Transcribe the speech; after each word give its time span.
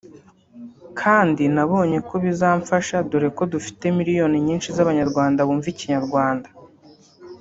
kandi 0.99 1.43
nabonye 1.55 1.97
ko 2.07 2.15
bizamfasha 2.23 2.95
dore 3.09 3.29
ko 3.37 3.43
dufite 3.53 3.85
miliyoni 3.97 4.37
nyinshi 4.47 4.69
z’abanyarwanda 4.75 5.45
bumva 5.47 5.67
ikinyarwanda 5.73 6.47